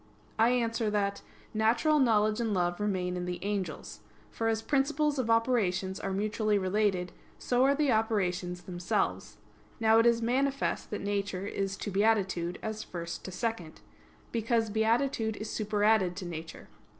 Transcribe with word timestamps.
I 0.39 0.49
answer 0.49 0.89
that, 0.89 1.21
Natural 1.53 1.99
knowledge 1.99 2.41
and 2.41 2.55
love 2.55 2.79
remain 2.79 3.15
in 3.15 3.25
the 3.25 3.37
angels. 3.43 3.99
For 4.31 4.47
as 4.47 4.63
principles 4.63 5.19
of 5.19 5.29
operations 5.29 5.99
are 5.99 6.11
mutually 6.11 6.57
related, 6.57 7.11
so 7.37 7.65
are 7.65 7.75
the 7.75 7.91
operations 7.91 8.63
themselves. 8.63 9.37
Now 9.79 9.99
it 9.99 10.07
is 10.07 10.19
manifest 10.19 10.89
that 10.89 11.01
nature 11.01 11.45
is 11.45 11.77
to 11.77 11.91
beatitude 11.91 12.57
as 12.63 12.83
first 12.83 13.23
to 13.25 13.31
second; 13.31 13.81
because 14.31 14.71
beatitude 14.71 15.37
is 15.37 15.51
superadded 15.51 16.15
to 16.15 16.25
nature. 16.25 16.67